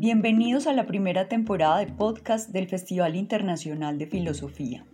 Bienvenidos 0.00 0.68
a 0.68 0.74
la 0.74 0.86
primera 0.86 1.26
temporada 1.26 1.78
de 1.78 1.88
podcast 1.88 2.50
del 2.50 2.68
Festival 2.68 3.16
Internacional 3.16 3.98
de 3.98 4.06
Filosofía. 4.06 4.84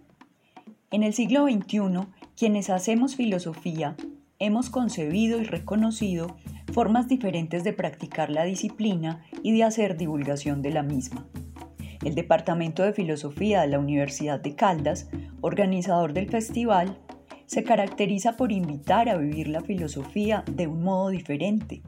En 0.90 1.02
el 1.02 1.12
siglo 1.12 1.44
XXI, 1.44 2.08
quienes 2.34 2.70
hacemos 2.70 3.14
filosofía 3.14 3.96
hemos 4.38 4.70
concebido 4.70 5.38
y 5.42 5.44
reconocido 5.44 6.38
formas 6.72 7.06
diferentes 7.06 7.64
de 7.64 7.74
practicar 7.74 8.30
la 8.30 8.44
disciplina 8.44 9.22
y 9.42 9.52
de 9.52 9.64
hacer 9.64 9.98
divulgación 9.98 10.62
de 10.62 10.70
la 10.70 10.82
misma. 10.82 11.26
El 12.02 12.14
Departamento 12.14 12.82
de 12.82 12.94
Filosofía 12.94 13.60
de 13.60 13.68
la 13.68 13.80
Universidad 13.80 14.40
de 14.40 14.54
Caldas, 14.54 15.10
organizador 15.42 16.14
del 16.14 16.30
festival, 16.30 16.98
se 17.44 17.62
caracteriza 17.62 18.38
por 18.38 18.52
invitar 18.52 19.10
a 19.10 19.18
vivir 19.18 19.48
la 19.48 19.60
filosofía 19.60 20.44
de 20.50 20.66
un 20.66 20.82
modo 20.82 21.10
diferente 21.10 21.82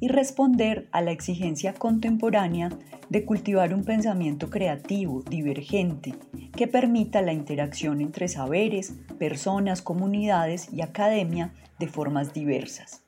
y 0.00 0.08
responder 0.08 0.88
a 0.92 1.00
la 1.00 1.12
exigencia 1.12 1.72
contemporánea 1.74 2.70
de 3.08 3.24
cultivar 3.24 3.72
un 3.72 3.84
pensamiento 3.84 4.50
creativo, 4.50 5.22
divergente, 5.22 6.14
que 6.54 6.66
permita 6.66 7.22
la 7.22 7.32
interacción 7.32 8.00
entre 8.00 8.28
saberes, 8.28 8.94
personas, 9.18 9.82
comunidades 9.82 10.72
y 10.72 10.82
academia 10.82 11.52
de 11.78 11.86
formas 11.86 12.34
diversas. 12.34 13.04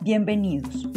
Bienvenidos. 0.00 0.88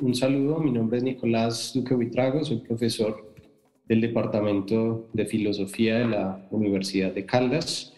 Un 0.00 0.14
saludo, 0.14 0.58
mi 0.60 0.70
nombre 0.70 0.98
es 0.98 1.04
Nicolás 1.04 1.72
Duque 1.74 1.94
Vitrago, 1.94 2.42
soy 2.44 2.58
profesor 2.58 3.34
del 3.86 4.00
Departamento 4.00 5.08
de 5.12 5.26
Filosofía 5.26 5.98
de 5.98 6.06
la 6.06 6.46
Universidad 6.50 7.12
de 7.12 7.26
Caldas. 7.26 7.92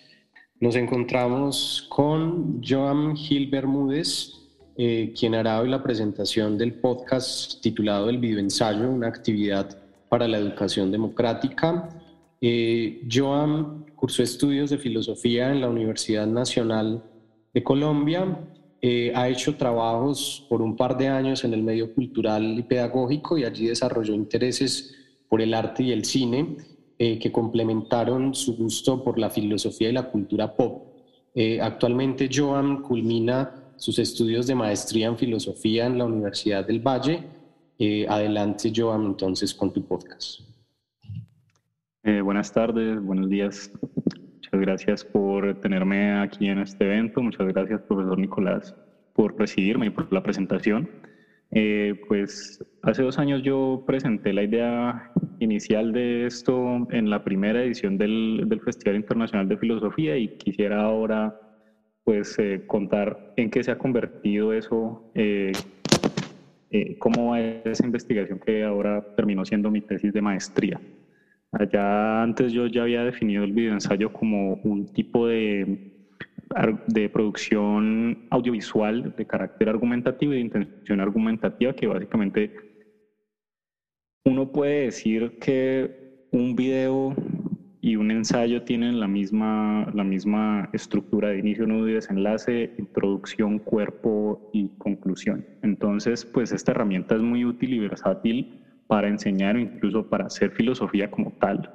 Nos 0.58 0.74
encontramos 0.74 1.86
con 1.88 2.62
Joan 2.62 3.16
Gil 3.16 3.48
Bermúdez, 3.50 4.41
eh, 4.74 5.12
quien 5.18 5.34
hará 5.34 5.60
hoy 5.60 5.68
la 5.68 5.82
presentación 5.82 6.56
del 6.56 6.72
podcast 6.72 7.60
titulado 7.60 8.08
El 8.08 8.16
videoensayo, 8.16 8.90
una 8.90 9.08
actividad 9.08 9.76
para 10.08 10.26
la 10.26 10.38
educación 10.38 10.90
democrática. 10.90 11.90
Eh, 12.40 13.06
Joan 13.10 13.84
cursó 13.94 14.22
estudios 14.22 14.70
de 14.70 14.78
filosofía 14.78 15.52
en 15.52 15.60
la 15.60 15.68
Universidad 15.68 16.26
Nacional 16.26 17.02
de 17.52 17.62
Colombia. 17.62 18.40
Eh, 18.80 19.12
ha 19.14 19.28
hecho 19.28 19.56
trabajos 19.56 20.46
por 20.48 20.62
un 20.62 20.74
par 20.74 20.96
de 20.96 21.08
años 21.08 21.44
en 21.44 21.52
el 21.52 21.62
medio 21.62 21.94
cultural 21.94 22.58
y 22.58 22.62
pedagógico 22.62 23.36
y 23.36 23.44
allí 23.44 23.66
desarrolló 23.66 24.14
intereses 24.14 24.94
por 25.28 25.42
el 25.42 25.52
arte 25.52 25.82
y 25.82 25.92
el 25.92 26.04
cine 26.04 26.56
que 26.98 27.32
complementaron 27.32 28.32
su 28.32 28.56
gusto 28.56 29.02
por 29.02 29.18
la 29.18 29.28
filosofía 29.28 29.88
y 29.88 29.92
la 29.92 30.04
cultura 30.04 30.54
pop. 30.54 30.84
actualmente 31.60 32.30
Joan 32.32 32.80
culmina 32.80 33.61
sus 33.82 33.98
estudios 33.98 34.46
de 34.46 34.54
maestría 34.54 35.08
en 35.08 35.18
filosofía 35.18 35.86
en 35.86 35.98
la 35.98 36.04
Universidad 36.04 36.64
del 36.64 36.78
Valle. 36.78 37.24
Eh, 37.80 38.06
adelante, 38.08 38.72
Joan, 38.72 39.06
entonces 39.06 39.52
con 39.52 39.72
tu 39.72 39.84
podcast. 39.84 40.42
Eh, 42.04 42.20
buenas 42.20 42.52
tardes, 42.52 43.02
buenos 43.02 43.28
días. 43.28 43.72
Muchas 44.34 44.60
gracias 44.60 45.04
por 45.04 45.60
tenerme 45.60 46.12
aquí 46.12 46.46
en 46.46 46.60
este 46.60 46.84
evento. 46.84 47.22
Muchas 47.22 47.48
gracias, 47.48 47.80
profesor 47.80 48.16
Nicolás, 48.16 48.72
por 49.14 49.36
recibirme 49.36 49.86
y 49.86 49.90
por 49.90 50.12
la 50.12 50.22
presentación. 50.22 50.88
Eh, 51.50 52.00
pues 52.06 52.64
hace 52.82 53.02
dos 53.02 53.18
años 53.18 53.42
yo 53.42 53.82
presenté 53.84 54.32
la 54.32 54.44
idea 54.44 55.10
inicial 55.40 55.92
de 55.92 56.26
esto 56.26 56.86
en 56.92 57.10
la 57.10 57.24
primera 57.24 57.64
edición 57.64 57.98
del, 57.98 58.44
del 58.46 58.60
Festival 58.60 58.94
Internacional 58.94 59.48
de 59.48 59.56
Filosofía 59.56 60.16
y 60.16 60.28
quisiera 60.36 60.82
ahora 60.82 61.36
pues 62.04 62.38
eh, 62.38 62.64
contar 62.66 63.32
en 63.36 63.50
qué 63.50 63.62
se 63.62 63.70
ha 63.70 63.78
convertido 63.78 64.52
eso, 64.52 65.10
eh, 65.14 65.52
eh, 66.70 66.96
cómo 66.98 67.30
va 67.30 67.40
esa 67.40 67.84
investigación 67.86 68.40
que 68.40 68.64
ahora 68.64 69.04
terminó 69.14 69.44
siendo 69.44 69.70
mi 69.70 69.80
tesis 69.80 70.12
de 70.12 70.22
maestría. 70.22 70.80
Allá 71.52 72.22
antes 72.22 72.52
yo 72.52 72.66
ya 72.66 72.82
había 72.82 73.04
definido 73.04 73.44
el 73.44 73.52
videoensayo 73.52 74.12
como 74.12 74.54
un 74.64 74.86
tipo 74.86 75.26
de, 75.26 75.92
de 76.86 77.08
producción 77.10 78.26
audiovisual 78.30 79.14
de 79.16 79.26
carácter 79.26 79.68
argumentativo 79.68 80.32
y 80.32 80.36
de 80.36 80.42
intención 80.42 81.00
argumentativa 81.00 81.74
que 81.74 81.86
básicamente 81.86 82.54
uno 84.24 84.50
puede 84.50 84.84
decir 84.84 85.38
que 85.38 86.26
un 86.32 86.56
video 86.56 87.14
y 87.84 87.96
un 87.96 88.12
ensayo 88.12 88.62
tienen 88.62 89.00
la 89.00 89.08
misma, 89.08 89.90
la 89.92 90.04
misma 90.04 90.70
estructura 90.72 91.30
de 91.30 91.40
inicio, 91.40 91.66
nudo 91.66 91.88
y 91.88 91.94
desenlace, 91.94 92.72
introducción, 92.78 93.58
cuerpo 93.58 94.48
y 94.52 94.68
conclusión. 94.78 95.44
Entonces, 95.62 96.24
pues 96.24 96.52
esta 96.52 96.70
herramienta 96.70 97.16
es 97.16 97.22
muy 97.22 97.44
útil 97.44 97.74
y 97.74 97.80
versátil 97.80 98.60
para 98.86 99.08
enseñar 99.08 99.56
o 99.56 99.58
incluso 99.58 100.08
para 100.08 100.26
hacer 100.26 100.52
filosofía 100.52 101.10
como 101.10 101.32
tal. 101.32 101.74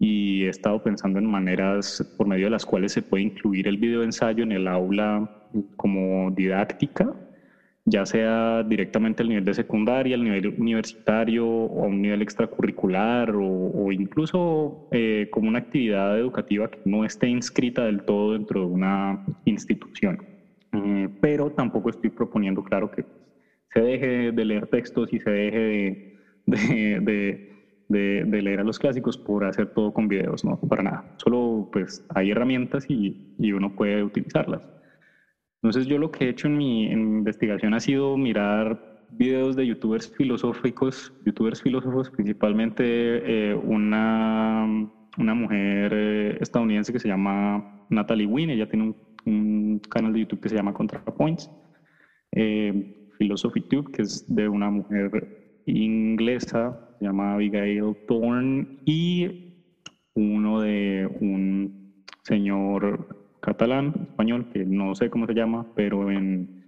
Y 0.00 0.42
he 0.42 0.48
estado 0.48 0.82
pensando 0.82 1.20
en 1.20 1.26
maneras 1.26 2.04
por 2.18 2.26
medio 2.26 2.46
de 2.46 2.50
las 2.50 2.66
cuales 2.66 2.90
se 2.90 3.02
puede 3.02 3.22
incluir 3.22 3.68
el 3.68 3.76
video 3.76 4.02
ensayo 4.02 4.42
en 4.42 4.50
el 4.50 4.66
aula 4.66 5.30
como 5.76 6.32
didáctica 6.32 7.14
ya 7.88 8.04
sea 8.04 8.64
directamente 8.64 9.22
al 9.22 9.28
nivel 9.28 9.44
de 9.44 9.54
secundaria, 9.54 10.16
al 10.16 10.24
nivel 10.24 10.48
universitario 10.58 11.46
o 11.46 11.84
a 11.84 11.86
un 11.86 12.02
nivel 12.02 12.20
extracurricular 12.20 13.32
o, 13.32 13.92
incluso 13.92 14.88
eh, 14.90 15.28
como 15.30 15.48
una 15.48 15.60
actividad 15.60 16.18
educativa 16.18 16.68
que 16.68 16.80
no 16.84 17.04
esté 17.04 17.28
inscrita 17.28 17.84
del 17.84 18.02
todo 18.02 18.32
dentro 18.32 18.60
de 18.60 18.66
una 18.66 19.24
institución. 19.44 20.20
Eh, 20.72 21.08
pero 21.20 21.52
tampoco 21.52 21.90
estoy 21.90 22.10
proponiendo, 22.10 22.64
claro, 22.64 22.90
que 22.90 23.04
se 23.72 23.80
deje 23.80 24.32
de 24.32 24.44
leer 24.44 24.66
textos 24.66 25.12
y 25.12 25.20
se 25.20 25.30
deje 25.30 26.18
de, 26.46 27.52
leer 27.88 28.60
a 28.60 28.64
los 28.64 28.80
clásicos 28.80 29.16
por 29.16 29.44
hacer 29.44 29.68
todo 29.74 29.92
con 29.92 30.08
videos, 30.08 30.44
no, 30.44 30.58
para 30.58 30.82
nada. 30.82 31.14
Solo 31.18 31.68
pues 31.72 32.04
hay 32.16 32.32
herramientas 32.32 32.84
y 32.88 33.52
uno 33.52 33.76
puede 33.76 34.02
utilizarlas. 34.02 34.62
Entonces 35.62 35.86
yo 35.86 35.98
lo 35.98 36.10
que 36.10 36.26
he 36.26 36.28
hecho 36.28 36.46
en 36.46 36.56
mi, 36.56 36.84
investigación 36.84 37.74
ha 37.74 37.80
sido 37.80 38.16
mirar 38.16 39.04
videos 39.10 39.56
de 39.56 39.66
youtubers 39.66 40.12
filosóficos, 40.16 41.12
youtubers 41.24 41.62
filósofos, 41.62 42.10
principalmente 42.10 42.82
eh, 42.84 43.54
una, 43.54 44.90
una 45.18 45.34
mujer 45.34 45.92
eh, 45.94 46.38
estadounidense 46.40 46.92
que 46.92 46.98
se 46.98 47.08
llama 47.08 47.86
Natalie 47.88 48.26
Wynn, 48.26 48.50
ella 48.50 48.68
tiene 48.68 48.94
un, 49.24 49.80
canal 49.90 50.12
de 50.12 50.20
YouTube 50.20 50.40
que 50.40 50.48
se 50.48 50.54
llama 50.54 50.72
ContraPoints, 50.72 51.50
eh, 52.32 53.10
Philosophy 53.18 53.60
Tube, 53.62 53.90
que 53.92 54.02
es 54.02 54.24
de 54.32 54.48
una 54.48 54.70
mujer 54.70 55.62
inglesa, 55.66 56.94
se 56.98 57.06
llama 57.06 57.34
Abigail 57.34 57.96
Thorne, 58.06 58.78
y 58.84 59.54
uno 60.14 60.60
de 60.60 61.08
un 61.20 62.04
señor 62.22 63.25
catalán, 63.46 63.94
español, 64.10 64.50
que 64.52 64.64
no 64.64 64.94
sé 64.96 65.08
cómo 65.08 65.26
se 65.26 65.34
llama, 65.34 65.66
pero 65.76 66.10
en, 66.10 66.64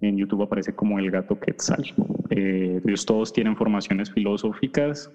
en 0.00 0.16
YouTube 0.16 0.42
aparece 0.42 0.72
como 0.72 0.98
el 1.00 1.10
gato 1.10 1.38
Quetzal. 1.40 1.84
Eh, 2.30 2.80
ellos 2.86 3.04
todos 3.04 3.32
tienen 3.32 3.56
formaciones 3.56 4.12
filosóficas, 4.12 5.10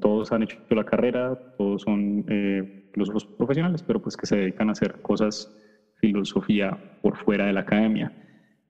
todos 0.00 0.30
han 0.30 0.44
hecho 0.44 0.58
la 0.70 0.84
carrera, 0.84 1.36
todos 1.58 1.82
son 1.82 2.24
eh, 2.28 2.88
filósofos 2.92 3.24
profesionales, 3.24 3.82
pero 3.82 4.00
pues 4.00 4.16
que 4.16 4.26
se 4.26 4.36
dedican 4.36 4.68
a 4.68 4.72
hacer 4.72 5.02
cosas, 5.02 5.52
filosofía 6.00 6.78
por 7.02 7.16
fuera 7.16 7.46
de 7.46 7.52
la 7.52 7.60
academia. 7.60 8.12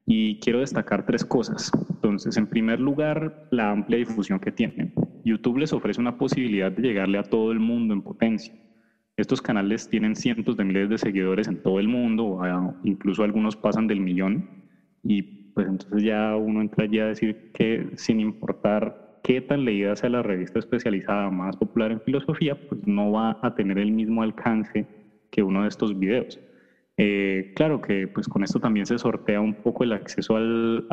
Y 0.07 0.39
quiero 0.41 0.61
destacar 0.61 1.05
tres 1.05 1.23
cosas. 1.23 1.71
Entonces, 1.91 2.39
en 2.39 2.47
primer 2.47 2.81
lugar, 2.81 3.47
la 3.51 3.73
amplia 3.73 3.99
difusión 3.99 4.41
que 4.41 4.53
tienen. 4.53 4.95
YouTube 5.23 5.59
les 5.59 5.75
ofrece 5.75 6.01
una 6.01 6.17
posibilidad 6.17 6.73
de 6.73 6.81
llegarle 6.81 7.19
a 7.19 7.25
todo 7.25 7.53
el 7.53 7.59
mundo 7.59 7.93
en 7.93 8.01
potencia. 8.01 8.55
Estos 9.19 9.43
canales 9.43 9.89
tienen 9.89 10.15
cientos 10.15 10.57
de 10.57 10.65
miles 10.65 10.89
de 10.89 10.97
seguidores 10.97 11.49
en 11.49 11.59
todo 11.59 11.81
el 11.81 11.89
mundo, 11.89 12.39
incluso 12.83 13.25
algunos 13.25 13.57
pasan 13.57 13.89
del 13.89 14.01
millón, 14.01 14.47
y 15.03 15.23
pues 15.55 15.67
entonces 15.69 16.05
ya 16.05 16.37
uno 16.37 16.61
entra 16.61 16.87
ya 16.87 17.03
a 17.05 17.09
decir 17.09 17.37
que 17.53 17.85
sin 17.97 18.21
importar 18.21 18.95
qué 19.25 19.43
tan 19.43 19.65
leída 19.65 19.97
sea 19.97 20.11
la 20.11 20.23
revista 20.23 20.61
especializada 20.61 21.31
más 21.31 21.57
popular 21.57 21.91
en 21.91 22.01
filosofía, 22.01 22.55
pues 22.55 22.81
no 22.87 23.11
va 23.11 23.37
a 23.43 23.51
tener 23.51 23.79
el 23.79 23.91
mismo 23.91 24.23
alcance 24.23 24.87
que 25.33 25.43
uno 25.43 25.63
de 25.63 25.69
estos 25.69 25.99
videos. 25.99 26.41
Eh, 26.97 27.45
claro 27.57 27.81
que 27.81 28.07
pues 28.09 28.29
con 28.29 28.45
esto 28.45 28.61
también 28.61 28.87
se 28.87 28.99
sortea 28.99 29.41
un 29.41 29.55
poco 29.55 29.85
el 29.85 29.93
acceso 29.93 30.37
al 30.37 30.85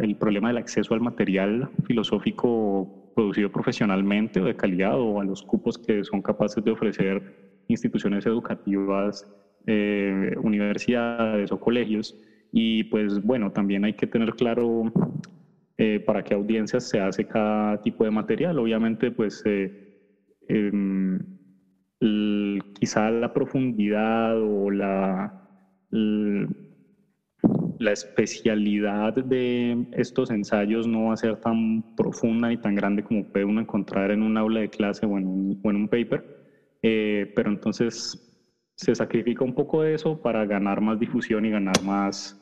el 0.00 0.16
problema 0.16 0.48
del 0.48 0.58
acceso 0.58 0.94
al 0.94 1.00
material 1.00 1.70
filosófico 1.86 2.90
producido 3.14 3.50
profesionalmente 3.50 4.40
o 4.40 4.44
de 4.44 4.54
calidad 4.54 4.98
o 4.98 5.20
a 5.20 5.24
los 5.24 5.42
cupos 5.42 5.78
que 5.78 6.04
son 6.04 6.22
capaces 6.22 6.62
de 6.64 6.70
ofrecer 6.72 7.22
instituciones 7.70 8.26
educativas, 8.26 9.26
eh, 9.66 10.34
universidades 10.42 11.52
o 11.52 11.60
colegios. 11.60 12.16
Y 12.52 12.84
pues 12.84 13.22
bueno, 13.22 13.52
también 13.52 13.84
hay 13.84 13.94
que 13.94 14.06
tener 14.06 14.34
claro 14.34 14.92
eh, 15.78 16.00
para 16.00 16.22
qué 16.22 16.34
audiencias 16.34 16.88
se 16.88 17.00
hace 17.00 17.26
cada 17.26 17.80
tipo 17.80 18.04
de 18.04 18.10
material. 18.10 18.58
Obviamente, 18.58 19.10
pues 19.10 19.42
eh, 19.46 19.98
em, 20.48 21.18
quizá 22.74 23.10
la 23.10 23.32
profundidad 23.32 24.40
o 24.42 24.70
la, 24.70 25.48
la 27.80 27.92
especialidad 27.92 29.14
de 29.14 29.86
estos 29.92 30.30
ensayos 30.30 30.86
no 30.86 31.06
va 31.06 31.14
a 31.14 31.16
ser 31.16 31.36
tan 31.36 31.94
profunda 31.96 32.48
ni 32.48 32.58
tan 32.58 32.74
grande 32.74 33.02
como 33.02 33.24
puede 33.24 33.46
uno 33.46 33.60
encontrar 33.60 34.10
en 34.10 34.22
un 34.22 34.36
aula 34.36 34.60
de 34.60 34.68
clase 34.68 35.06
o 35.06 35.16
en 35.16 35.26
un, 35.26 35.60
o 35.62 35.70
en 35.70 35.76
un 35.76 35.88
paper, 35.88 36.39
eh, 36.82 37.32
pero 37.34 37.50
entonces 37.50 38.26
se 38.74 38.94
sacrifica 38.94 39.44
un 39.44 39.54
poco 39.54 39.82
de 39.82 39.94
eso 39.94 40.20
para 40.20 40.46
ganar 40.46 40.80
más 40.80 40.98
difusión 40.98 41.44
y 41.44 41.50
ganar 41.50 41.82
más 41.84 42.40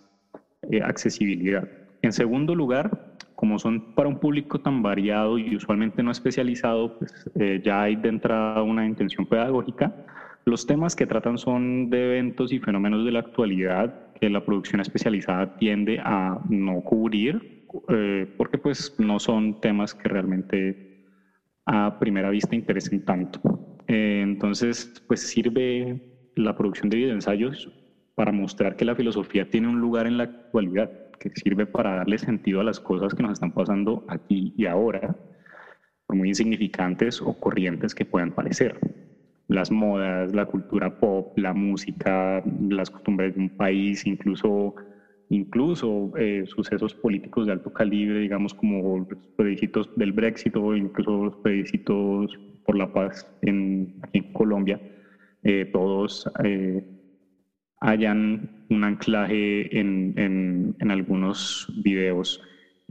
eh, 0.70 0.81
accesibilidad. 0.82 1.69
En 2.02 2.12
segundo 2.12 2.55
lugar, 2.55 3.17
como 3.35 3.58
son 3.58 3.94
para 3.94 4.08
un 4.08 4.19
público 4.19 4.61
tan 4.61 4.82
variado 4.82 5.38
y 5.38 5.55
usualmente 5.55 6.02
no 6.02 6.11
especializado, 6.11 6.99
pues 6.99 7.31
eh, 7.38 7.61
ya 7.64 7.82
hay 7.82 7.96
de 7.96 8.08
entrada 8.08 8.62
una 8.62 8.85
intención 8.87 9.26
pedagógica. 9.26 9.94
Los 10.44 10.67
temas 10.67 10.96
que 10.96 11.06
tratan 11.06 11.38
son 11.38 11.90
de 11.90 12.05
eventos 12.05 12.52
y 12.52 12.58
fenómenos 12.58 13.05
de 13.05 13.12
la 13.12 13.20
actualidad 13.20 14.12
que 14.20 14.29
la 14.29 14.44
producción 14.44 14.81
especializada 14.81 15.56
tiende 15.56 16.00
a 16.00 16.40
no 16.49 16.81
cubrir, 16.81 17.64
eh, 17.88 18.26
porque 18.37 18.58
pues 18.58 18.94
no 18.99 19.19
son 19.19 19.61
temas 19.61 19.94
que 19.94 20.08
realmente 20.08 21.05
a 21.67 21.99
primera 21.99 22.31
vista 22.31 22.56
interesen 22.56 23.05
tanto. 23.05 23.68
Eh, 23.88 24.20
entonces, 24.23 25.02
pues 25.06 25.20
sirve 25.20 26.00
la 26.37 26.55
producción 26.55 26.90
de 26.90 26.99
videoensayos 26.99 27.73
para 28.14 28.32
mostrar 28.32 28.76
que 28.76 28.85
la 28.85 28.94
filosofía 28.94 29.49
tiene 29.49 29.69
un 29.69 29.81
lugar 29.81 30.06
en 30.06 30.19
la 30.19 30.25
actualidad 30.25 30.90
que 31.19 31.31
sirve 31.31 31.67
para 31.67 31.96
darle 31.96 32.19
sentido 32.19 32.61
a 32.61 32.64
las 32.64 32.79
cosas 32.81 33.14
que 33.14 33.23
nos 33.23 33.32
están 33.32 33.52
pasando 33.52 34.05
aquí 34.08 34.52
y 34.56 34.67
ahora, 34.67 35.17
por 36.06 36.17
muy 36.17 36.29
insignificantes 36.29 37.20
o 37.23 37.32
corrientes 37.40 37.94
que 37.94 38.05
puedan 38.05 38.32
parecer. 38.32 38.79
Las 39.49 39.70
modas, 39.70 40.35
la 40.35 40.44
cultura 40.44 41.00
pop, 41.00 41.37
la 41.38 41.55
música, 41.55 42.43
las 42.69 42.90
costumbres 42.90 43.35
de 43.35 43.40
un 43.40 43.56
país, 43.56 44.06
incluso, 44.06 44.75
incluso 45.30 46.12
eh, 46.16 46.44
sucesos 46.46 46.94
políticos 46.94 47.46
de 47.46 47.52
alto 47.52 47.72
calibre, 47.72 48.20
digamos 48.20 48.54
como 48.54 49.06
los 49.08 49.26
plebiscitos 49.36 49.90
del 49.96 50.12
Brexit 50.12 50.56
o 50.56 50.75
incluso 50.75 51.25
los 51.25 51.36
plebiscitos 51.36 52.38
por 52.64 52.76
la 52.76 52.92
paz 52.92 53.26
en, 53.42 54.00
Colombia, 54.32 54.80
eh, 55.42 55.69
todos 55.72 56.30
eh, 56.44 56.84
hayan 57.80 58.66
un 58.70 58.84
anclaje 58.84 59.78
en, 59.78 60.14
en, 60.16 60.90
algunos 60.90 61.72
videos. 61.82 62.42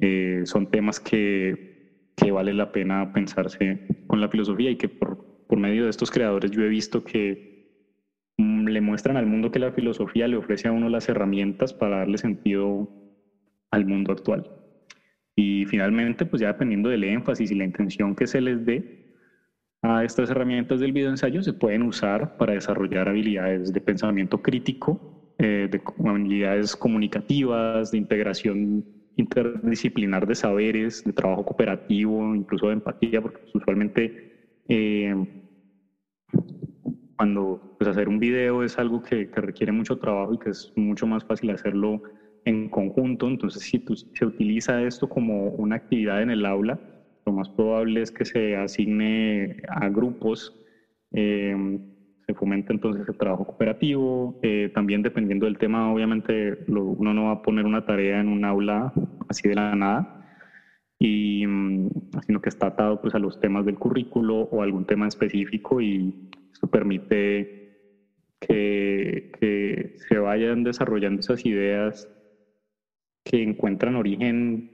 Eh, 0.01 0.41
son 0.45 0.69
temas 0.69 0.99
que, 0.99 2.11
que, 2.15 2.31
vale 2.31 2.53
la 2.53 2.71
pena 2.71 3.11
pensarse 3.13 3.87
con 4.07 4.21
la 4.21 4.29
filosofía 4.29 4.71
y 4.71 4.75
que 4.77 4.89
por, 4.89 5.45
por 5.47 5.59
medio 5.59 5.83
de 5.83 5.89
estos 5.89 6.11
creadores 6.11 6.51
yo 6.51 6.63
he 6.63 6.69
visto 6.69 7.03
que 7.03 7.56
le 8.67 8.81
muestran 8.81 9.17
al 9.17 9.25
mundo 9.25 9.51
que 9.51 9.59
la 9.59 9.71
filosofía 9.71 10.27
le 10.27 10.37
ofrece 10.37 10.67
a 10.67 10.71
uno 10.71 10.89
las 10.89 11.09
herramientas 11.09 11.73
para 11.73 11.99
darle 11.99 12.17
sentido 12.17 12.89
al 13.71 13.85
mundo 13.85 14.11
actual. 14.11 14.49
Y 15.35 15.65
finalmente, 15.65 16.25
pues 16.25 16.41
ya 16.41 16.47
dependiendo 16.47 16.89
del 16.89 17.03
énfasis 17.03 17.51
y 17.51 17.55
la 17.55 17.65
intención 17.65 18.15
que 18.15 18.27
se 18.27 18.41
les 18.41 18.65
dé, 18.65 19.05
a 19.83 20.03
estas 20.03 20.29
herramientas 20.31 20.79
del 20.79 20.91
videoensayo 20.91 21.43
se 21.43 21.53
pueden 21.53 21.83
usar 21.83 22.37
para 22.37 22.53
desarrollar 22.53 23.07
habilidades 23.07 23.71
de 23.71 23.79
pensamiento 23.79 24.41
crítico, 24.41 25.33
eh, 25.37 25.69
de 25.69 25.81
habilidades 26.09 26.75
comunicativas, 26.75 27.91
de 27.91 27.97
integración 27.99 28.83
interdisciplinar 29.17 30.27
de 30.27 30.35
saberes, 30.35 31.03
de 31.03 31.11
trabajo 31.11 31.43
cooperativo, 31.43 32.35
incluso 32.35 32.67
de 32.67 32.73
empatía, 32.73 33.21
porque 33.21 33.41
usualmente 33.53 34.61
eh, 34.69 35.15
cuando 37.17 37.59
pues, 37.77 37.89
hacer 37.89 38.07
un 38.07 38.19
video 38.19 38.63
es 38.63 38.77
algo 38.77 39.01
que, 39.01 39.29
requiere 39.33 39.71
mucho 39.71 39.97
trabajo 39.97 40.33
y 40.35 40.37
que 40.37 40.51
es 40.51 40.71
mucho 40.75 41.07
más 41.07 41.25
fácil 41.25 41.49
hacerlo 41.49 42.01
en 42.45 42.69
conjunto, 42.69 43.27
entonces 43.27 43.63
si 43.63 43.83
se 44.13 44.25
utiliza 44.25 44.81
esto 44.81 45.09
como 45.09 45.49
una 45.49 45.75
actividad 45.75 46.21
en 46.21 46.29
el 46.29 46.45
aula, 46.45 46.79
lo 47.25 47.33
más 47.33 47.49
probable 47.49 48.01
es 48.01 48.11
que 48.11 48.23
se 48.23 48.55
asigne 48.55 49.57
a 49.67 49.89
grupos, 49.89 50.55
eh, 51.11 51.79
se 52.25 52.33
fomenta 52.33 52.71
entonces 52.71 53.07
el 53.07 53.17
trabajo 53.17 53.45
cooperativo, 53.45 54.39
eh, 54.43 54.71
también 54.73 55.01
dependiendo 55.01 55.45
del 55.45 55.57
tema, 55.57 55.91
obviamente 55.91 56.57
uno 56.67 57.13
no 57.13 57.25
va 57.25 57.31
a 57.31 57.41
poner 57.41 57.65
una 57.65 57.85
tarea 57.85 58.21
en 58.21 58.29
un 58.29 58.45
aula 58.45 58.93
así 59.27 59.49
de 59.49 59.55
la 59.55 59.75
nada, 59.75 60.16
y, 60.99 61.45
mm, 61.45 61.89
sino 62.25 62.41
que 62.41 62.49
está 62.49 62.67
atado 62.67 63.01
pues, 63.01 63.13
a 63.15 63.19
los 63.19 63.39
temas 63.39 63.65
del 63.65 63.77
currículo 63.77 64.41
o 64.41 64.61
algún 64.61 64.85
tema 64.85 65.07
específico 65.07 65.81
y 65.81 66.29
esto 66.51 66.67
permite 66.67 67.57
que, 68.39 69.95
se 70.09 70.17
vayan 70.17 70.63
desarrollando 70.63 71.19
esas 71.19 71.45
ideas 71.45 72.07
que 73.23 73.43
encuentran 73.43 73.95
origen 73.95 74.71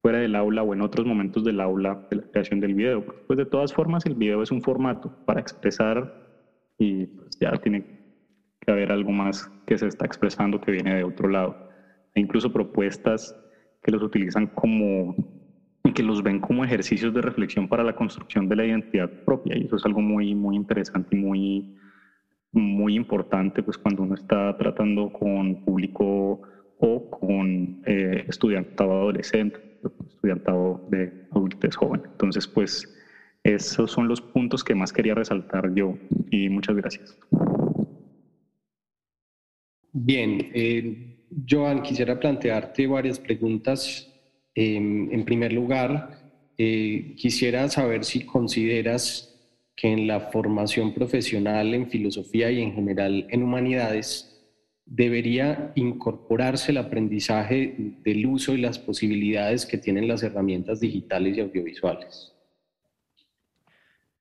fuera 0.00 0.18
del 0.18 0.34
aula 0.34 0.62
o 0.62 0.72
en 0.72 0.80
otros 0.80 1.06
momentos 1.06 1.44
del 1.44 1.60
aula 1.60 2.06
de 2.10 2.16
la 2.16 2.22
creación 2.22 2.60
del 2.60 2.74
video. 2.74 3.04
Pues 3.26 3.36
de 3.36 3.44
todas 3.44 3.72
formas 3.72 4.06
el 4.06 4.14
video 4.14 4.42
es 4.42 4.50
un 4.50 4.62
formato 4.62 5.14
para 5.26 5.40
expresar 5.40 6.12
y 6.78 7.06
pues 7.06 7.38
ya 7.38 7.52
tiene 7.58 7.84
que 8.60 8.72
haber 8.72 8.90
algo 8.92 9.12
más 9.12 9.48
que 9.66 9.78
se 9.78 9.86
está 9.86 10.06
expresando 10.06 10.60
que 10.60 10.72
viene 10.72 10.94
de 10.94 11.04
otro 11.04 11.28
lado. 11.28 11.68
E 12.14 12.20
incluso 12.20 12.52
propuestas 12.52 13.36
que 13.82 13.92
los 13.92 14.02
utilizan 14.02 14.46
como 14.48 15.14
y 15.84 15.92
que 15.92 16.02
los 16.02 16.22
ven 16.22 16.40
como 16.40 16.64
ejercicios 16.64 17.12
de 17.12 17.22
reflexión 17.22 17.68
para 17.68 17.82
la 17.82 17.94
construcción 17.94 18.48
de 18.48 18.56
la 18.56 18.66
identidad 18.66 19.10
propia 19.24 19.56
y 19.56 19.64
eso 19.66 19.76
es 19.76 19.84
algo 19.84 20.00
muy 20.00 20.34
muy 20.34 20.56
interesante 20.56 21.16
y 21.16 21.18
muy 21.18 21.76
muy 22.52 22.94
importante 22.94 23.62
pues 23.62 23.78
cuando 23.78 24.02
uno 24.02 24.14
está 24.14 24.56
tratando 24.56 25.12
con 25.12 25.64
público 25.64 26.42
o 26.78 27.10
con 27.10 27.82
eh, 27.86 28.24
estudiantado 28.28 28.92
adolescente 28.92 29.72
estudiantado 30.22 30.86
de 30.90 31.26
adultos 31.32 31.76
jóvenes. 31.76 32.06
Entonces, 32.12 32.46
pues 32.46 32.96
esos 33.42 33.90
son 33.90 34.08
los 34.08 34.20
puntos 34.20 34.62
que 34.62 34.74
más 34.74 34.92
quería 34.92 35.14
resaltar 35.14 35.74
yo 35.74 35.96
y 36.30 36.48
muchas 36.48 36.76
gracias. 36.76 37.18
Bien, 39.92 40.50
eh, 40.54 41.18
Joan, 41.48 41.82
quisiera 41.82 42.18
plantearte 42.18 42.86
varias 42.86 43.18
preguntas. 43.18 44.08
En 44.54 45.24
primer 45.24 45.52
lugar, 45.52 46.22
eh, 46.58 47.14
quisiera 47.16 47.68
saber 47.68 48.04
si 48.04 48.26
consideras 48.26 49.28
que 49.74 49.88
en 49.90 50.06
la 50.06 50.20
formación 50.20 50.92
profesional 50.92 51.74
en 51.74 51.88
filosofía 51.88 52.50
y 52.50 52.60
en 52.60 52.74
general 52.74 53.26
en 53.30 53.42
humanidades, 53.42 54.28
debería 54.84 55.72
incorporarse 55.74 56.72
el 56.72 56.78
aprendizaje 56.78 57.96
del 58.04 58.26
uso 58.26 58.54
y 58.54 58.58
las 58.58 58.78
posibilidades 58.78 59.64
que 59.64 59.78
tienen 59.78 60.06
las 60.06 60.22
herramientas 60.22 60.80
digitales 60.80 61.36
y 61.36 61.40
audiovisuales? 61.40 62.32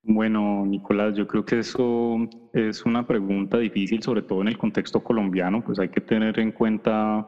Bueno, 0.03 0.65
Nicolás, 0.65 1.15
yo 1.15 1.27
creo 1.27 1.45
que 1.45 1.59
eso 1.59 2.27
es 2.53 2.85
una 2.85 3.05
pregunta 3.05 3.59
difícil, 3.59 4.01
sobre 4.01 4.23
todo 4.23 4.41
en 4.41 4.47
el 4.47 4.57
contexto 4.57 5.03
colombiano, 5.03 5.63
pues 5.63 5.77
hay 5.77 5.89
que 5.89 6.01
tener 6.01 6.39
en 6.39 6.53
cuenta 6.53 7.27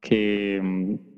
que 0.00 0.60
mm, 0.62 1.13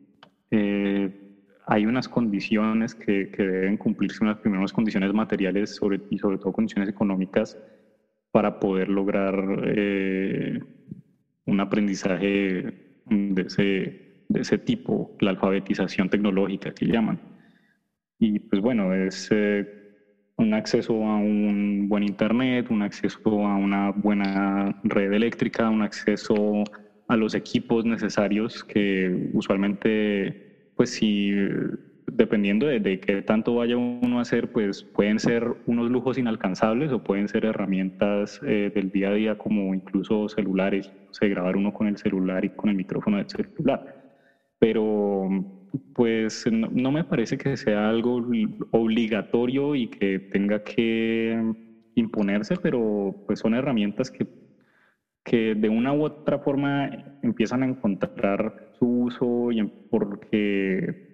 eh, 0.50 1.26
hay 1.66 1.84
unas 1.84 2.08
condiciones 2.08 2.94
que, 2.94 3.30
deben 3.36 3.76
cumplirse, 3.76 4.22
unas 4.22 4.38
primeras 4.38 4.72
condiciones 4.72 5.12
materiales 5.12 5.80
y 6.10 6.18
sobre 6.18 6.38
todo 6.38 6.52
condiciones 6.52 6.88
económicas 6.88 7.58
para 8.30 8.60
poder 8.60 8.88
lograr 8.88 9.34
eh, 9.64 10.60
un 11.46 11.60
aprendizaje 11.60 12.74
de 13.06 14.40
ese, 14.40 14.58
tipo, 14.58 15.16
la 15.20 15.30
alfabetización 15.30 16.08
tecnológica 16.08 16.72
que 16.72 16.86
llaman. 16.86 17.20
Y 18.18 18.38
pues 18.38 18.62
bueno, 18.62 18.94
es 18.94 19.28
eh, 19.30 19.66
un 20.36 20.54
acceso 20.54 20.94
a 21.04 21.16
un 21.16 21.88
buen 21.88 22.04
Internet, 22.04 22.70
un 22.70 22.82
acceso 22.82 23.46
a 23.46 23.56
una 23.56 23.90
buena 23.90 24.80
red 24.84 25.12
eléctrica, 25.12 25.68
un 25.68 25.82
acceso 25.82 26.62
los 27.14 27.34
equipos 27.34 27.84
necesarios 27.84 28.64
que 28.64 29.30
usualmente, 29.32 30.72
pues 30.74 30.90
si 30.90 31.30
dependiendo 32.10 32.66
de, 32.66 33.00
qué 33.00 33.22
tanto 33.22 33.54
vaya 33.54 33.76
uno 33.76 34.18
a 34.18 34.22
hacer, 34.22 34.50
pues 34.50 34.82
pueden 34.82 35.20
ser 35.20 35.44
unos 35.66 35.90
lujos 35.90 36.18
inalcanzables 36.18 36.90
o 36.90 37.04
pueden 37.04 37.28
ser 37.28 37.44
herramientas 37.44 38.40
eh, 38.44 38.72
del 38.74 38.90
día 38.90 39.10
a 39.10 39.14
día 39.14 39.38
como 39.38 39.74
incluso 39.74 40.28
celulares, 40.28 40.90
o 41.10 41.14
sea, 41.14 41.28
grabar 41.28 41.56
uno 41.56 41.72
con 41.72 41.86
el 41.86 41.96
celular 41.96 42.44
y 42.44 42.50
con 42.50 42.70
el 42.70 42.76
micrófono 42.76 43.18
del 43.18 43.28
celular. 43.28 44.02
Pero 44.58 45.28
pues 45.94 46.44
no, 46.50 46.90
me 46.90 47.04
parece 47.04 47.36
que 47.36 47.56
sea 47.56 47.88
algo 47.88 48.22
obligatorio 48.70 49.74
y 49.74 49.88
que 49.88 50.18
tenga 50.18 50.62
que 50.62 51.38
imponerse, 51.94 52.56
pero 52.56 53.14
pues 53.26 53.40
son 53.40 53.54
herramientas 53.54 54.10
que, 54.10 54.26
que 55.26 55.56
de 55.56 55.68
una 55.68 55.92
u 55.92 56.04
otra 56.04 56.38
forma 56.38 57.18
empiezan 57.22 57.64
a 57.64 57.66
encontrar 57.66 58.70
su 58.78 58.86
uso 58.86 59.50
y 59.50 59.62
porque 59.90 61.04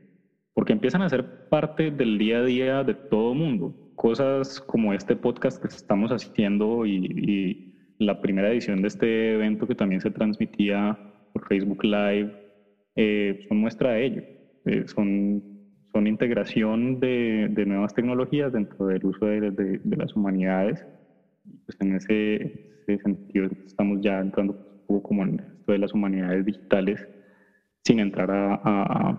porque 0.54 0.74
empiezan 0.74 1.00
a 1.00 1.08
ser 1.08 1.48
parte 1.48 1.90
del 1.90 2.18
día 2.18 2.38
a 2.38 2.44
día 2.44 2.84
de 2.84 2.92
todo 2.92 3.34
mundo. 3.34 3.74
Cosas 3.94 4.60
como 4.60 4.92
este 4.92 5.16
podcast 5.16 5.62
que 5.62 5.68
estamos 5.68 6.10
haciendo 6.10 6.84
y, 6.86 7.68
la 7.98 8.20
primera 8.20 8.50
edición 8.50 8.82
de 8.82 8.88
este 8.88 9.34
evento 9.34 9.66
que 9.68 9.76
también 9.76 10.00
se 10.00 10.10
transmitía 10.10 10.98
por 11.32 11.46
Facebook 11.46 11.84
Live 11.84 12.32
eh, 12.96 13.46
son 13.48 13.58
muestra 13.58 13.92
de 13.92 14.04
ello. 14.04 14.22
Eh, 14.64 14.84
son, 14.88 15.40
son 15.92 16.08
integración 16.08 16.98
de, 16.98 17.46
de, 17.48 17.64
nuevas 17.64 17.94
tecnologías 17.94 18.52
dentro 18.52 18.86
del 18.86 19.06
uso 19.06 19.24
de, 19.26 19.52
de, 19.52 19.96
las 19.96 20.16
humanidades. 20.16 20.84
Pues 21.64 21.80
en 21.80 21.94
ese, 21.94 22.71
sentido 22.86 23.48
estamos 23.66 24.00
ya 24.00 24.20
entrando 24.20 24.54
poco 24.86 25.02
como 25.02 25.24
en 25.24 25.40
esto 25.40 25.72
de 25.72 25.78
las 25.78 25.92
humanidades 25.92 26.44
digitales, 26.44 27.08
sin 27.84 28.00
entrar 28.00 28.30
a, 28.30 29.18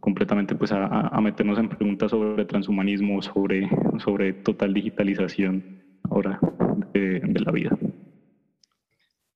completamente 0.00 0.54
pues 0.54 0.72
a, 0.72 1.08
a, 1.08 1.20
meternos 1.20 1.58
en 1.58 1.68
preguntas 1.68 2.10
sobre 2.10 2.44
transhumanismo, 2.44 3.22
sobre, 3.22 3.68
sobre 3.98 4.32
total 4.34 4.74
digitalización 4.74 5.82
ahora 6.10 6.38
de, 6.92 7.20
la 7.44 7.52
vida. 7.52 7.76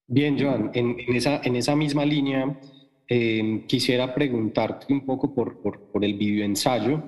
Bien, 0.06 0.38
Joan, 0.38 0.70
en, 0.74 0.96
en, 0.98 1.16
esa, 1.16 1.40
en 1.42 1.56
esa 1.56 1.74
misma 1.74 2.04
línea, 2.04 2.58
eh, 3.08 3.64
quisiera 3.66 4.14
preguntarte 4.14 4.92
un 4.92 5.06
poco 5.06 5.34
por, 5.34 5.62
por, 5.62 6.04
el 6.04 6.14
videoensayo. 6.14 7.02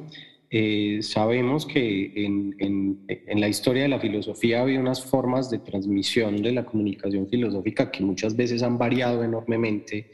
Eh, 0.51 0.99
sabemos 1.03 1.65
que 1.65 2.13
en, 2.27 2.57
en, 2.59 3.41
la 3.41 3.49
historia 3.49 3.85
de 3.85 3.89
la 3.89 4.01
filosofía 4.01 4.63
había 4.63 4.81
unas 4.81 5.03
formas 5.05 5.49
de 5.49 5.61
transmisión 5.61 6.43
de 6.43 6.53
la 6.53 6.65
comunicación 6.65 7.29
filosófica 7.29 7.91
que 7.91 8.03
muchas 8.03 8.37
veces 8.37 8.63
han 8.63 8.77
variado 8.77 9.23
enormemente. 9.23 10.11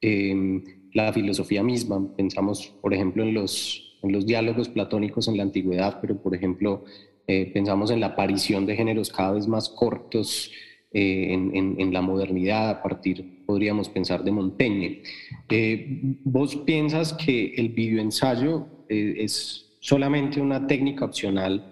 Eh, 0.00 0.62
la 0.92 1.12
filosofía 1.12 1.62
misma, 1.62 2.14
pensamos, 2.16 2.74
por 2.80 2.94
ejemplo, 2.94 3.22
en 3.22 3.34
los, 3.34 3.98
en 4.02 4.12
los 4.12 4.26
diálogos 4.26 4.68
platónicos 4.68 5.28
en 5.28 5.36
la 5.36 5.42
antigüedad, 5.42 5.98
pero, 6.00 6.20
por 6.22 6.34
ejemplo, 6.34 6.84
pensamos 7.26 7.90
en 7.90 8.00
la 8.00 8.08
aparición 8.08 8.66
de 8.66 8.76
géneros 8.76 9.10
cada 9.10 9.32
vez 9.32 9.48
más 9.48 9.70
cortos 9.70 10.52
en, 10.92 11.74
en, 11.80 11.92
la 11.92 12.02
modernidad 12.02 12.68
a 12.68 12.82
partir 12.82 13.34
podríamos 13.46 13.88
pensar 13.88 14.24
de 14.24 14.32
Montaigne. 14.32 15.02
Eh, 15.48 16.18
¿Vos 16.24 16.56
piensas 16.56 17.12
que 17.12 17.54
el 17.56 17.70
videoensayo 17.70 18.66
eh, 18.88 19.16
es 19.18 19.73
solamente 19.84 20.40
una 20.40 20.66
técnica 20.66 21.04
opcional 21.04 21.62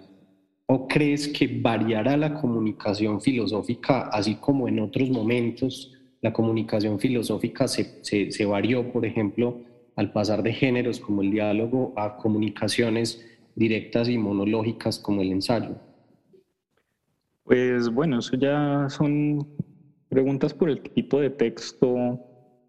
o 0.67 0.87
crees 0.87 1.27
que 1.27 1.47
variará 1.47 2.15
la 2.15 2.35
comunicación 2.35 3.19
filosófica 3.19 4.03
así 4.09 4.35
como 4.35 4.67
en 4.67 4.79
otros 4.79 5.09
momentos 5.09 5.91
la 6.21 6.31
comunicación 6.31 6.99
filosófica 6.99 7.67
se, 7.67 8.03
se, 8.03 8.45
varió, 8.45 8.93
por 8.93 9.05
ejemplo, 9.05 9.61
al 9.95 10.13
pasar 10.13 10.43
de 10.43 10.53
géneros 10.53 10.99
como 10.99 11.23
el 11.23 11.31
diálogo 11.31 11.91
a 11.97 12.15
comunicaciones 12.17 13.25
directas 13.55 14.07
y 14.07 14.17
monológicas 14.17 14.99
como 14.99 15.21
el 15.21 15.31
ensayo? 15.31 15.75
Pues 17.43 17.89
bueno, 17.89 18.19
eso 18.19 18.37
ya 18.37 18.87
son 18.89 19.45
Preguntas 20.13 20.53
por 20.53 20.69
el 20.69 20.79
tipo 20.79 21.19
de 21.19 21.31
texto 21.31 22.19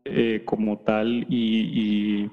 eh, 0.06 0.40
como 0.46 0.78
tal 0.78 1.26
y, 1.28 2.30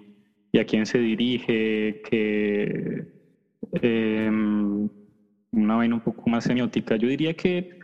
a 0.60 0.66
quién 0.66 0.86
se 0.86 1.00
dirige, 1.00 2.02
que 2.10 3.06
em, 3.82 4.90
una 5.52 5.76
vaina 5.76 5.96
un 5.96 6.02
poco 6.02 6.30
más 6.30 6.44
semiótica. 6.44 6.96
Yo 6.96 7.08
diría 7.08 7.34
que 7.34 7.80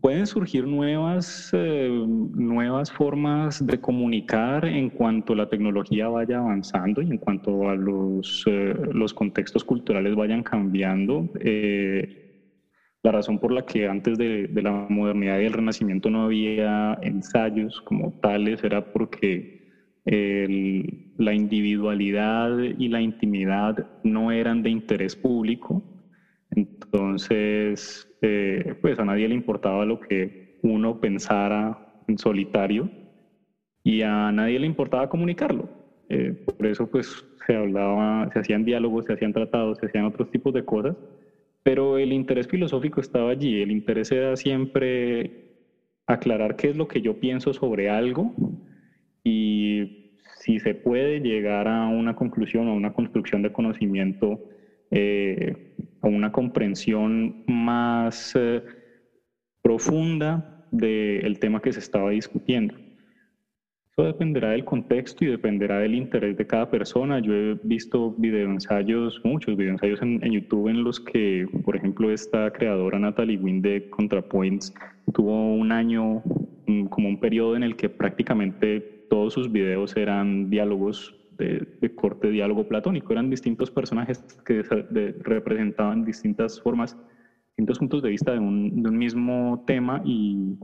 pueden 0.00 0.26
surgir 0.26 0.66
nuevas, 0.66 1.50
eh, 1.52 1.88
nuevas 1.88 2.90
formas 2.90 3.64
de 3.64 3.80
comunicar 3.80 4.64
en 4.64 4.90
cuanto 4.90 5.34
la 5.34 5.48
tecnología 5.48 6.08
vaya 6.08 6.38
avanzando 6.38 7.02
y 7.02 7.10
en 7.10 7.18
cuanto 7.18 7.68
a 7.68 7.76
los, 7.76 8.44
eh, 8.46 8.74
los 8.92 9.14
contextos 9.14 9.64
culturales 9.64 10.14
vayan 10.14 10.42
cambiando. 10.42 11.28
La 13.04 13.10
razón 13.10 13.40
por 13.40 13.52
la 13.52 13.66
que 13.66 13.88
antes 13.88 14.16
de, 14.16 14.48
la 14.62 14.86
modernidad 14.88 15.40
y 15.40 15.44
el 15.46 15.52
renacimiento 15.52 16.08
no 16.08 16.24
había 16.24 16.96
ensayos 17.02 17.80
como 17.80 18.12
tales 18.20 18.62
era 18.62 18.92
porque 18.92 19.60
la 21.18 21.34
individualidad 21.34 22.58
y 22.58 22.88
la 22.88 23.00
intimidad 23.00 23.86
no 24.02 24.32
eran 24.32 24.62
de 24.62 24.70
interés 24.70 25.16
público. 25.16 25.82
Entonces, 26.50 28.06
eh, 28.20 28.74
pues 28.80 28.98
a 28.98 29.04
nadie 29.04 29.28
le 29.28 29.34
importaba 29.34 29.84
lo 29.84 30.00
que 30.00 30.58
uno 30.62 31.00
pensara 31.00 31.78
en 32.06 32.18
solitario 32.18 32.90
y 33.84 34.02
a 34.02 34.30
nadie 34.32 34.58
le 34.58 34.66
importaba 34.66 35.08
comunicarlo. 35.08 35.68
Eh, 36.08 36.32
por 36.32 36.66
eso, 36.66 36.86
pues 36.90 37.24
se 37.46 37.56
hablaba, 37.56 38.28
se 38.32 38.38
hacían 38.38 38.64
diálogos, 38.64 39.06
se 39.06 39.14
hacían 39.14 39.32
tratados, 39.32 39.78
se 39.78 39.86
hacían 39.86 40.04
otros 40.04 40.30
tipos 40.30 40.52
de 40.52 40.64
cosas 40.64 40.96
pero 41.62 41.98
el 41.98 42.12
interés 42.12 42.48
filosófico 42.48 43.00
estaba 43.00 43.30
allí, 43.30 43.60
el 43.62 43.70
interés 43.70 44.10
era 44.10 44.36
siempre 44.36 45.30
aclarar 46.06 46.56
qué 46.56 46.70
es 46.70 46.76
lo 46.76 46.88
que 46.88 47.00
yo 47.00 47.18
pienso 47.20 47.52
sobre 47.52 47.88
algo 47.88 48.34
y 49.22 49.61
si 50.42 50.58
se 50.58 50.74
puede 50.74 51.20
llegar 51.20 51.68
a 51.68 51.86
una 51.86 52.16
conclusión 52.16 52.66
o 52.66 52.74
una 52.74 52.92
construcción 52.92 53.42
de 53.42 53.52
conocimiento, 53.52 54.40
eh, 54.90 55.76
a 56.00 56.08
una 56.08 56.32
comprensión 56.32 57.44
más 57.46 58.34
eh, 58.34 58.60
profunda 59.62 60.66
del 60.72 61.38
tema 61.38 61.62
que 61.62 61.72
se 61.72 61.78
estaba 61.78 62.10
discutiendo. 62.10 62.74
Eso 63.92 64.04
dependerá 64.04 64.50
del 64.50 64.64
contexto 64.64 65.24
y 65.24 65.28
dependerá 65.28 65.78
del 65.78 65.94
interés 65.94 66.36
de 66.36 66.46
cada 66.46 66.68
persona. 66.68 67.20
Yo 67.20 67.32
he 67.34 67.58
visto 67.62 68.12
videoensayos, 68.18 69.20
muchos 69.22 69.56
videoensayos 69.56 70.02
en, 70.02 70.24
en 70.24 70.32
YouTube 70.32 70.68
en 70.68 70.82
los 70.82 70.98
que, 70.98 71.46
por 71.64 71.76
ejemplo, 71.76 72.10
esta 72.10 72.50
creadora 72.50 72.98
Natalie 72.98 73.38
Wynn 73.38 73.62
de 73.62 73.88
ContraPoints 73.90 74.74
tuvo 75.14 75.54
un 75.54 75.70
año, 75.70 76.20
como 76.90 77.08
un 77.08 77.20
periodo 77.20 77.54
en 77.54 77.62
el 77.62 77.76
que 77.76 77.88
prácticamente 77.88 79.01
todos 79.12 79.34
sus 79.34 79.52
videos 79.52 79.94
eran 79.98 80.48
diálogos 80.48 81.14
de, 81.36 81.94
corte 81.94 82.30
diálogo 82.30 82.66
platónico. 82.66 83.12
Eran 83.12 83.28
distintos 83.28 83.70
personajes 83.70 84.22
que 84.46 84.62
representaban 85.20 86.02
distintas 86.02 86.58
formas, 86.58 86.96
distintos 87.48 87.78
puntos 87.78 88.02
de 88.02 88.08
vista 88.08 88.32
de 88.32 88.38
un, 88.38 88.82
de 88.82 88.90
mismo 88.90 89.62
tema 89.66 90.00
y 90.06 90.56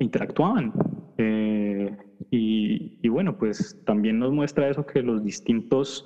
interactuaban. 0.00 0.72
Eh, 1.18 1.96
y, 2.32 3.08
bueno, 3.08 3.38
pues 3.38 3.80
también 3.86 4.18
nos 4.18 4.32
muestra 4.32 4.68
eso 4.68 4.84
que 4.84 5.00
los 5.00 5.22
distintos 5.22 6.04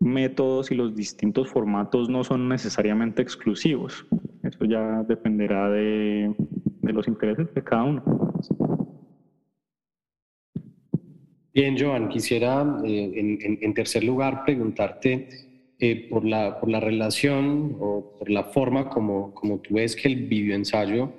métodos 0.00 0.70
y 0.70 0.74
los 0.74 0.94
distintos 0.94 1.48
formatos 1.48 2.10
no 2.10 2.24
son 2.24 2.46
necesariamente 2.46 3.22
exclusivos. 3.22 4.06
Eso 4.42 4.66
ya 4.66 5.02
dependerá 5.04 5.70
de, 5.70 6.34
los 6.82 7.08
intereses 7.08 7.54
de 7.54 7.64
cada 7.64 7.84
uno. 7.84 8.17
Bien, 11.58 11.76
Joan, 11.76 12.08
quisiera 12.08 12.64
eh, 12.84 13.36
en, 13.60 13.74
tercer 13.74 14.04
lugar 14.04 14.44
preguntarte 14.44 15.28
eh, 15.80 16.08
por, 16.08 16.24
la, 16.24 16.60
por 16.60 16.70
la 16.70 16.78
relación 16.78 17.76
o 17.80 18.16
por 18.16 18.30
la 18.30 18.44
forma 18.44 18.88
como, 18.88 19.34
como 19.34 19.58
tú 19.58 19.74
ves 19.74 19.96
que 19.96 20.06
el 20.06 20.28
videoensayo 20.28 21.10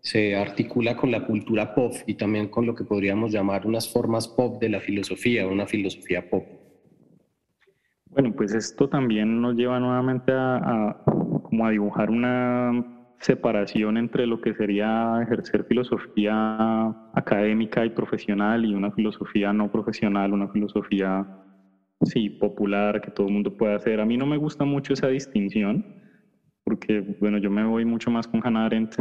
se 0.00 0.36
articula 0.36 0.96
con 0.96 1.10
la 1.10 1.26
cultura 1.26 1.74
pop 1.74 1.94
y 2.06 2.14
también 2.14 2.46
con 2.46 2.64
lo 2.64 2.76
que 2.76 2.84
podríamos 2.84 3.32
llamar 3.32 3.66
unas 3.66 3.92
formas 3.92 4.28
pop 4.28 4.60
de 4.60 4.68
la 4.68 4.78
filosofía, 4.78 5.48
una 5.48 5.66
filosofía 5.66 6.30
pop. 6.30 6.44
Bueno, 8.06 8.32
pues 8.36 8.54
esto 8.54 8.88
también 8.88 9.42
nos 9.42 9.56
lleva 9.56 9.80
nuevamente 9.80 10.30
a, 10.32 11.02
como 11.42 11.66
a 11.66 11.70
dibujar 11.72 12.08
una 12.10 12.97
separación 13.20 13.96
entre 13.96 14.26
lo 14.26 14.40
que 14.40 14.54
sería 14.54 15.20
ejercer 15.22 15.64
filosofía 15.64 16.94
académica 17.14 17.84
y 17.84 17.90
profesional 17.90 18.64
y 18.64 18.74
una 18.74 18.92
filosofía 18.92 19.52
no 19.52 19.70
profesional, 19.70 20.32
una 20.32 20.48
filosofía 20.48 21.26
sí 22.02 22.30
popular 22.30 23.00
que 23.00 23.10
todo 23.10 23.26
el 23.26 23.32
mundo 23.32 23.56
puede 23.56 23.74
hacer. 23.74 24.00
A 24.00 24.06
mí 24.06 24.16
no 24.16 24.26
me 24.26 24.36
gusta 24.36 24.64
mucho 24.64 24.92
esa 24.92 25.08
distinción 25.08 25.84
porque 26.64 27.00
bueno, 27.18 27.38
yo 27.38 27.50
me 27.50 27.64
voy 27.64 27.84
mucho 27.84 28.10
más 28.10 28.28
con 28.28 28.40
Hannah 28.44 28.66
Arendt 28.66 28.96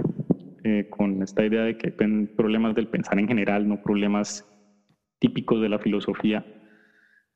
eh, 0.64 0.88
con 0.90 1.22
esta 1.22 1.46
idea 1.46 1.64
de 1.64 1.78
que 1.78 1.94
hay 1.98 2.26
problemas 2.28 2.76
del 2.76 2.88
pensar 2.88 3.20
en 3.20 3.28
general, 3.28 3.68
no 3.68 3.82
problemas 3.84 4.46
típicos 5.20 5.62
de 5.62 5.70
la 5.70 5.80
filosofía. 5.80 6.46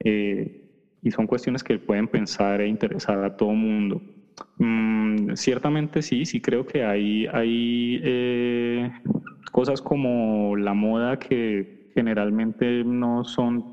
Eh, 0.03 0.97
y 1.01 1.11
son 1.11 1.27
cuestiones 1.27 1.63
que 1.63 1.79
pueden 1.79 2.07
pensar 2.07 2.61
e 2.61 2.67
interesar 2.67 3.23
a 3.23 3.35
todo 3.35 3.51
mundo. 3.51 4.01
Mm, 4.57 5.33
ciertamente 5.36 6.01
sí, 6.01 6.25
sí 6.25 6.41
creo 6.41 6.65
que 6.65 6.83
hay, 6.83 7.27
hay 7.27 8.00
eh, 8.03 8.89
cosas 9.51 9.81
como 9.81 10.55
la 10.55 10.74
moda 10.74 11.17
que 11.17 11.65
generalmente 11.93 12.83
no 12.83 13.24
son 13.24 13.65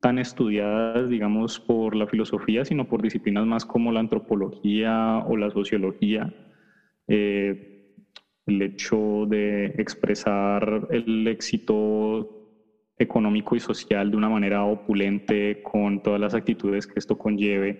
tan 0.00 0.18
estudiadas, 0.18 1.08
digamos, 1.08 1.60
por 1.60 1.96
la 1.96 2.06
filosofía, 2.06 2.64
sino 2.64 2.86
por 2.86 3.02
disciplinas 3.02 3.46
más 3.46 3.64
como 3.64 3.90
la 3.92 4.00
antropología 4.00 5.18
o 5.26 5.36
la 5.36 5.50
sociología. 5.50 6.32
Eh, 7.08 7.56
el 8.46 8.62
hecho 8.62 9.26
de 9.28 9.66
expresar 9.76 10.86
el 10.90 11.26
éxito 11.28 12.28
económico 12.98 13.56
y 13.56 13.60
social 13.60 14.10
de 14.10 14.16
una 14.16 14.28
manera 14.28 14.64
opulente 14.64 15.58
con 15.62 16.00
todas 16.00 16.20
las 16.20 16.34
actitudes 16.34 16.86
que 16.86 16.98
esto 16.98 17.16
conlleve, 17.16 17.78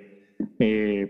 eh, 0.58 1.08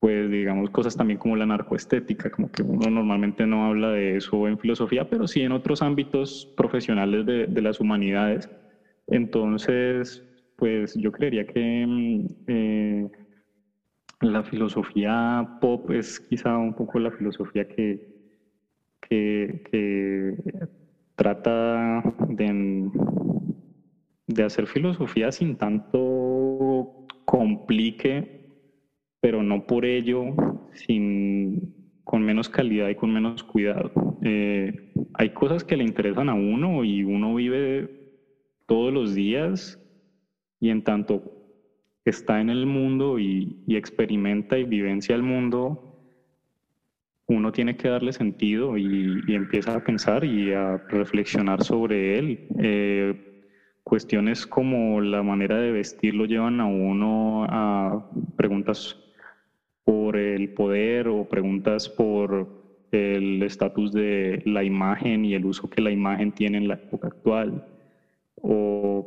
pues 0.00 0.30
digamos 0.30 0.70
cosas 0.70 0.96
también 0.96 1.18
como 1.18 1.36
la 1.36 1.46
narcoestética, 1.46 2.30
como 2.30 2.50
que 2.50 2.62
uno 2.62 2.90
normalmente 2.90 3.46
no 3.46 3.66
habla 3.66 3.90
de 3.90 4.16
eso 4.16 4.48
en 4.48 4.58
filosofía, 4.58 5.04
pero 5.04 5.28
sí 5.28 5.42
en 5.42 5.52
otros 5.52 5.82
ámbitos 5.82 6.48
profesionales 6.56 7.26
de, 7.26 7.62
las 7.62 7.80
humanidades, 7.80 8.48
Entonces, 9.06 10.24
pues 10.56 10.94
yo 10.94 11.12
creería 11.12 11.46
que 11.46 11.86
mm, 11.86 12.26
eh, 12.46 13.08
la 14.22 14.42
filosofía 14.42 15.58
pop 15.60 15.90
es 15.90 16.20
quizá 16.20 16.56
un 16.56 16.74
poco 16.74 16.98
la 16.98 17.10
filosofía 17.10 17.66
que, 17.66 18.00
que, 19.02 20.34
trata 21.14 22.02
de, 22.28 22.88
de 24.26 24.42
hacer 24.42 24.66
filosofía 24.66 25.30
sin 25.30 25.56
tanto 25.56 27.06
complique, 27.26 28.39
pero 29.20 29.42
no 29.42 29.66
por 29.66 29.84
ello 29.84 30.34
sin, 30.72 31.74
con 32.04 32.22
menos 32.22 32.48
calidad 32.48 32.88
y 32.88 32.94
con 32.94 33.12
menos 33.12 33.42
cuidado. 33.44 33.92
Eh, 34.22 34.72
hay 35.14 35.30
cosas 35.30 35.64
que 35.64 35.76
le 35.76 35.84
interesan 35.84 36.28
a 36.28 36.34
uno 36.34 36.84
y 36.84 37.04
uno 37.04 37.34
vive 37.34 37.88
todos 38.66 38.92
los 38.92 39.14
días 39.14 39.78
y 40.58 40.70
en 40.70 40.82
tanto 40.82 41.22
está 42.04 42.40
en 42.40 42.50
el 42.50 42.66
mundo 42.66 43.18
y, 43.18 43.56
experimenta 43.68 44.58
y 44.58 44.64
vivencia 44.64 45.14
el 45.14 45.22
mundo, 45.22 45.86
uno 47.26 47.52
tiene 47.52 47.76
que 47.76 47.88
darle 47.88 48.12
sentido 48.12 48.76
y, 48.76 49.22
empieza 49.28 49.76
a 49.76 49.84
pensar 49.84 50.24
y 50.24 50.52
a 50.52 50.78
reflexionar 50.88 51.62
sobre 51.62 52.18
él. 52.18 52.48
Eh, 52.58 53.14
cuestiones 53.84 54.46
como 54.46 55.00
la 55.00 55.22
manera 55.22 55.58
de 55.58 55.72
vestir 55.72 56.14
lo 56.14 56.24
llevan 56.24 56.60
a 56.60 56.66
uno 56.66 57.44
a 57.48 58.08
preguntas 58.36 58.96
por 59.84 60.16
el 60.16 60.50
poder 60.50 61.08
o 61.08 61.24
preguntas 61.26 61.88
por 61.90 62.48
el 62.92 63.42
estatus 63.42 63.92
de 63.92 64.40
la 64.44 64.64
imagen 64.64 65.24
y 65.24 65.34
el 65.34 65.44
uso 65.46 65.68
que 65.68 65.82
la 65.82 65.90
imagen 65.92 66.32
tiene 66.32 66.58
en 66.58 66.68
la 66.68 66.74
época 66.74 67.08
actual 67.08 67.62
o, 68.36 69.06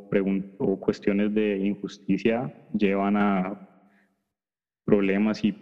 o 0.58 0.78
cuestiones 0.78 1.34
de 1.34 1.58
injusticia 1.60 2.50
llevan 2.74 3.18
a 3.18 3.56
problemas 4.86 5.44
y 5.44 5.54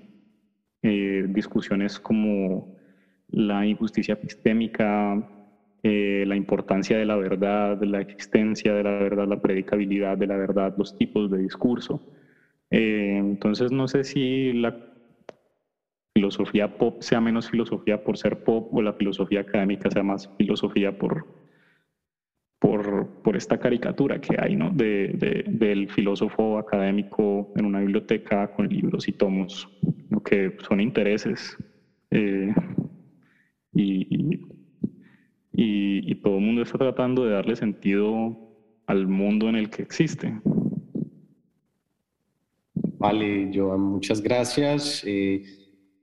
eh, 0.83 1.25
discusiones 1.29 1.99
como 1.99 2.69
la 3.29 3.65
injusticia 3.67 4.13
epistémica, 4.15 5.21
eh, 5.83 6.25
la 6.27 6.35
importancia 6.35 6.97
de 6.97 7.05
la 7.05 7.17
verdad, 7.17 7.77
la 7.83 8.01
existencia 8.01 8.73
de 8.73 8.83
la 8.83 8.91
verdad, 8.91 9.27
la 9.27 9.37
predicabilidad 9.37 10.17
de 10.17 10.27
la 10.27 10.37
verdad, 10.37 10.73
los 10.77 10.95
tipos 10.95 11.29
de 11.31 11.39
discurso. 11.39 12.03
Eh, 12.71 13.17
entonces 13.19 13.71
no 13.71 13.87
sé 13.87 14.03
si 14.03 14.53
la 14.53 14.75
filosofía 16.13 16.77
pop 16.77 17.01
sea 17.01 17.21
menos 17.21 17.49
filosofía 17.49 18.03
por 18.03 18.17
ser 18.17 18.43
pop 18.43 18.73
o 18.73 18.81
la 18.81 18.93
filosofía 18.93 19.41
académica 19.41 19.89
sea 19.89 20.03
más 20.03 20.29
filosofía 20.37 20.97
por, 20.97 21.25
por, 22.59 23.07
por 23.23 23.35
esta 23.35 23.57
caricatura 23.57 24.19
que 24.19 24.35
hay 24.39 24.55
¿no? 24.55 24.69
de, 24.71 25.43
del 25.47 25.89
filósofo 25.89 26.57
académico 26.57 27.51
en 27.55 27.65
una 27.65 27.79
biblioteca 27.79 28.51
con 28.53 28.67
libros 28.67 29.07
y 29.07 29.13
tomos, 29.13 29.69
lo 30.09 30.21
que 30.21 30.57
son 30.67 30.81
intereses. 30.81 31.57
Eh, 32.11 32.53
y, 33.73 34.41
y, 35.53 36.11
y, 36.11 36.15
todo 36.15 36.37
el 36.37 36.43
mundo 36.43 36.61
está 36.61 36.77
tratando 36.77 37.25
de 37.25 37.31
darle 37.31 37.55
sentido 37.55 38.37
al 38.85 39.07
mundo 39.07 39.47
en 39.47 39.55
el 39.55 39.69
que 39.69 39.81
existe. 39.81 40.39
Vale, 42.99 43.49
Joan, 43.53 43.79
muchas 43.79 44.21
gracias. 44.21 45.03
Eh, 45.07 45.43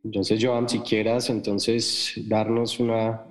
entonces, 0.04 0.42
Joan, 0.42 0.68
si 0.68 0.80
quieras, 0.80 1.28
entonces 1.30 2.14
darnos 2.28 2.78
una 2.80 3.24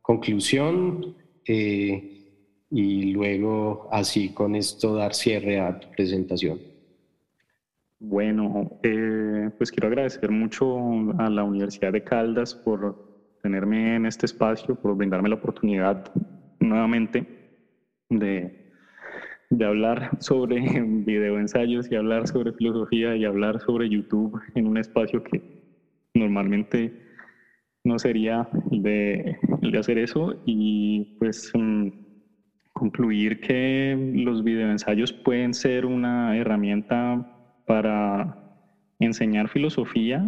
conclusión 0.00 1.14
eh, 1.46 2.14
y 2.70 3.12
luego 3.12 3.88
así 3.92 4.30
con 4.30 4.54
esto 4.54 4.94
dar 4.94 5.14
cierre 5.14 5.60
a 5.60 5.78
tu 5.78 5.90
presentación. 5.90 6.60
Bueno, 8.00 8.78
eh, 8.82 9.50
pues 9.56 9.70
quiero 9.70 9.88
agradecer 9.88 10.30
mucho 10.30 10.78
a 11.18 11.30
la 11.30 11.44
Universidad 11.44 11.92
de 11.92 12.02
Caldas 12.02 12.54
por 12.54 13.38
tenerme 13.42 13.96
en 13.96 14.06
este 14.06 14.26
espacio, 14.26 14.74
por 14.74 14.96
brindarme 14.96 15.28
la 15.28 15.36
oportunidad 15.36 16.10
nuevamente 16.58 17.26
de, 18.08 18.72
de 19.50 19.64
hablar 19.64 20.10
sobre 20.20 20.60
videoensayos 20.82 21.90
y 21.90 21.96
hablar 21.96 22.26
sobre 22.26 22.52
filosofía 22.54 23.16
y 23.16 23.24
hablar 23.24 23.60
sobre 23.60 23.88
YouTube 23.88 24.40
en 24.54 24.66
un 24.66 24.78
espacio 24.78 25.22
que 25.22 25.53
normalmente 26.14 26.92
no 27.84 27.98
sería 27.98 28.48
de, 28.70 29.36
de 29.60 29.78
hacer 29.78 29.98
eso 29.98 30.34
y 30.44 31.06
pues 31.18 31.50
mm, 31.54 31.88
concluir 32.72 33.40
que 33.40 33.96
los 34.14 34.42
videoensayos 34.42 35.12
pueden 35.12 35.54
ser 35.54 35.86
una 35.86 36.36
herramienta 36.36 37.22
para 37.66 38.36
enseñar 38.98 39.48
filosofía 39.48 40.24